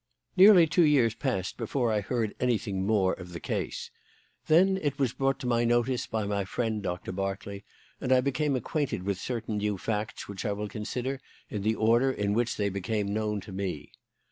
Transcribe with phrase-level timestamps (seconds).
[0.35, 3.91] "Nearly two years passed before I heard anything more of the case.
[4.47, 7.63] Then it was brought to my notice by my friend, Doctor Berkeley,
[7.99, 12.11] and I became acquainted with certain new facts, which I will consider in the order
[12.11, 13.91] in which they became known to me.